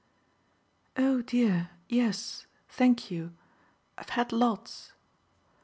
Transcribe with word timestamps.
"Oh 0.97 1.21
dear 1.21 1.69
yes, 1.87 2.47
thank 2.67 3.11
you 3.11 3.35
I've 3.99 4.09
had 4.09 4.31
lots." 4.31 4.93